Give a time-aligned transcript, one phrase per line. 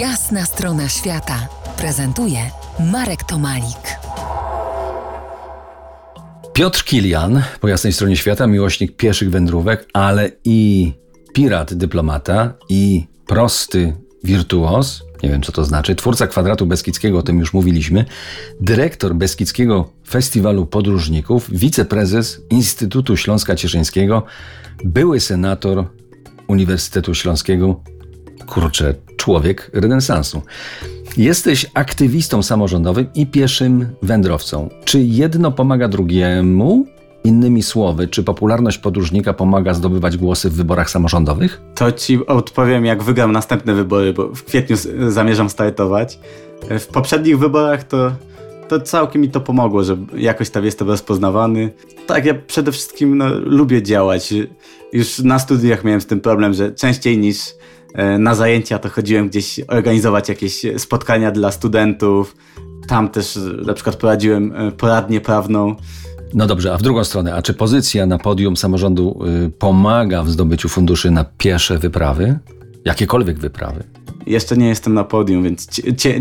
[0.00, 1.48] Jasna strona świata
[1.78, 2.38] prezentuje
[2.92, 3.98] Marek Tomalik.
[6.52, 10.92] Piotr Kilian, po jasnej stronie świata, miłośnik pieszych wędrówek, ale i
[11.34, 17.38] pirat dyplomata, i prosty wirtuos, nie wiem co to znaczy, twórca kwadratu Beskidzkiego, o tym
[17.38, 18.04] już mówiliśmy,
[18.60, 24.22] dyrektor Beskidzkiego Festiwalu Podróżników, wiceprezes Instytutu Śląska Cieszyńskiego,
[24.84, 25.84] były senator
[26.48, 27.80] Uniwersytetu Śląskiego,
[28.46, 28.94] kurczę,
[29.26, 30.42] człowiek renesansu.
[31.16, 34.68] Jesteś aktywistą samorządowym i pieszym wędrowcą.
[34.84, 36.86] Czy jedno pomaga drugiemu?
[37.24, 41.62] Innymi słowy, czy popularność podróżnika pomaga zdobywać głosy w wyborach samorządowych?
[41.74, 44.76] To ci odpowiem, jak wygram następne wybory, bo w kwietniu
[45.08, 46.18] zamierzam startować.
[46.78, 48.12] W poprzednich wyborach to,
[48.68, 51.72] to całkiem mi to pomogło, że jakoś tam jestem rozpoznawany.
[52.06, 54.34] Tak, ja przede wszystkim no, lubię działać.
[54.92, 57.38] Już na studiach miałem z tym problem, że częściej niż
[58.18, 62.36] na zajęcia to chodziłem gdzieś organizować jakieś spotkania dla studentów.
[62.88, 65.76] Tam też na przykład prowadziłem e, poradnię prawną.
[66.34, 70.30] No dobrze, a w drugą stronę, a czy pozycja na podium samorządu y, pomaga w
[70.30, 72.38] zdobyciu funduszy na piesze wyprawy?
[72.84, 73.84] Jakiekolwiek wyprawy?
[74.26, 75.68] Jeszcze nie jestem na podium, więc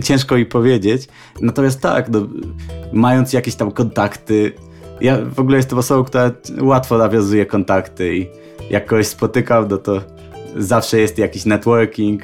[0.03, 1.07] ciężko mi powiedzieć.
[1.41, 2.27] Natomiast tak, no,
[2.93, 4.51] mając jakieś tam kontakty,
[5.01, 8.27] ja w ogóle jestem osobą, która łatwo nawiązuje kontakty i
[8.69, 10.01] jak kogoś spotykam, no to
[10.55, 12.21] zawsze jest jakiś networking.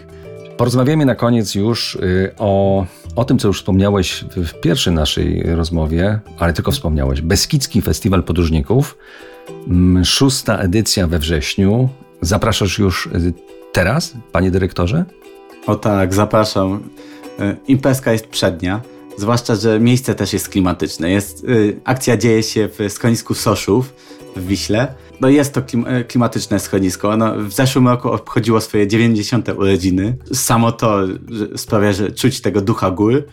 [0.58, 6.20] Porozmawiamy na koniec już y, o o tym, co już wspomniałeś w pierwszej naszej rozmowie,
[6.40, 7.22] ale tylko wspomniałeś.
[7.22, 8.98] Beskidzki Festiwal Podróżników,
[9.68, 11.90] mm, szósta edycja we wrześniu.
[12.22, 13.34] Zapraszasz już y,
[13.72, 15.06] teraz, panie dyrektorze?
[15.68, 16.90] O tak, zapraszam.
[17.40, 18.82] Y, imprezka jest przednia,
[19.18, 21.12] zwłaszcza, że miejsce też jest klimatyczne.
[21.12, 21.46] Jest,
[21.84, 23.94] akcja dzieje się w schronisku Soszów
[24.36, 24.94] w Wiśle.
[25.22, 27.10] No jest to klim klimatyczne schronisko.
[27.10, 29.50] Ono w zeszłym roku obchodziło swoje 90.
[29.50, 30.18] urodziny.
[30.34, 31.00] Samo to
[31.56, 33.24] sprawia, że czuć tego ducha gór.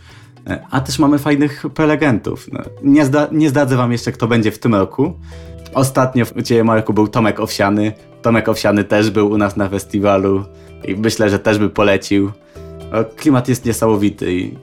[0.47, 2.47] E, a też mamy fajnych prelegentów.
[2.51, 5.13] No, nie, zda nie zdradzę wam jeszcze, kto będzie w tym roku.
[5.73, 7.93] Ostatnio w Ciebie Marku był Tomek Owsiany.
[8.21, 10.45] Tomek Owsiany też był u nas na festiwalu
[10.87, 12.31] i myślę, że też by polecił.
[13.15, 14.57] Klimat jest niesamowity i,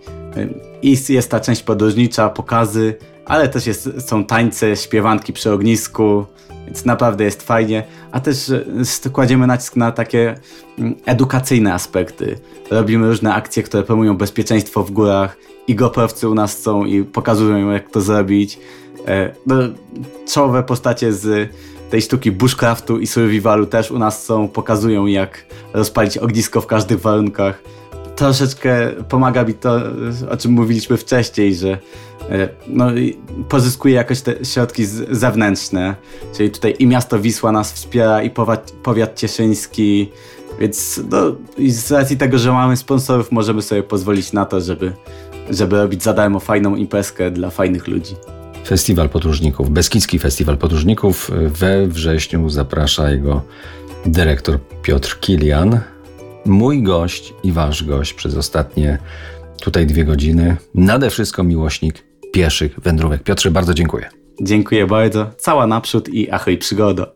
[0.83, 6.27] i jest ta część podróżnicza, pokazy, ale też jest, są tańce, śpiewanki przy ognisku,
[6.67, 7.85] więc naprawdę jest fajnie.
[8.13, 8.53] A też
[9.13, 10.35] kładziemy nacisk na takie
[10.79, 12.39] mm, edukacyjne aspekty.
[12.71, 15.37] Robimy różne akcje, które promują bezpieczeństwo w górach
[15.69, 18.59] i goprowcy u nas są i pokazują jak to zrobić.
[19.09, 19.57] E, no,
[20.29, 21.53] czołowe postacie z
[21.91, 25.45] tej sztuki bushcraftu i survivalu też u nas są, pokazują jak
[25.75, 27.63] rozpalić ognisko w każdych warunkach
[28.17, 29.81] troszeczkę pomaga mi to,
[30.31, 31.79] o czym mówiliśmy wcześniej, że
[32.31, 32.87] e, no,
[33.49, 35.95] pozyskuje jakoś te środki zewnętrzne,
[36.37, 40.11] czyli tutaj i miasto Wisła nas wspiera, i powiat, powiat cieszyński,
[40.61, 41.19] więc no,
[41.69, 44.93] z racji tego, że mamy sponsorów, możemy sobie pozwolić na to, żeby,
[45.51, 48.15] żeby robić za darmo fajną imprezkę dla fajnych ludzi.
[48.67, 51.31] Festiwal Podróżników, Beskidzki Festiwal Podróżników.
[51.49, 53.43] We wrześniu zaprasza jego
[54.07, 55.81] dyrektor Piotr Kilian
[56.47, 58.99] mój gość i wasz gość przez ostatnie
[59.61, 60.57] tutaj dwie godziny.
[60.75, 63.23] Nade wszystko miłośnik pieszych wędrówek.
[63.23, 64.09] Piotrze, bardzo dziękuję.
[64.43, 65.31] Dziękuję bardzo.
[65.39, 67.07] Cała naprzód i ahoj przygoda.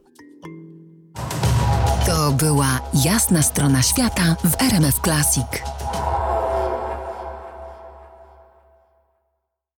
[2.06, 5.79] To była jasna strona świata w RMF Classic.